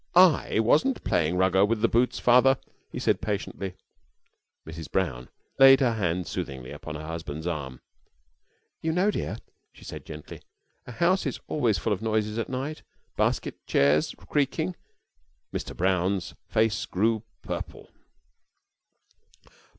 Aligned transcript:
"I 0.15 0.57
wasn't 0.59 1.03
playin' 1.03 1.37
Rugger 1.37 1.63
with 1.63 1.81
the 1.83 1.87
boots, 1.87 2.17
Father," 2.17 2.57
he 2.91 2.97
said, 2.97 3.21
patiently. 3.21 3.75
Mrs. 4.65 4.91
Brown 4.91 5.29
laid 5.59 5.79
her 5.79 5.93
hand 5.93 6.25
soothingly 6.25 6.71
upon 6.71 6.95
her 6.95 7.05
husband's 7.05 7.45
arm. 7.45 7.81
"You 8.81 8.93
know, 8.93 9.11
dear," 9.11 9.37
she 9.73 9.85
said, 9.85 10.07
gently, 10.07 10.41
"a 10.87 10.91
house 10.93 11.27
is 11.27 11.39
always 11.47 11.77
full 11.77 11.93
of 11.93 12.01
noises 12.01 12.39
at 12.39 12.49
night. 12.49 12.81
Basket 13.15 13.63
chairs 13.67 14.15
creaking" 14.27 14.75
Mr. 15.53 15.77
Brown's 15.77 16.33
face 16.49 16.87
grew 16.87 17.21
purple. 17.43 17.91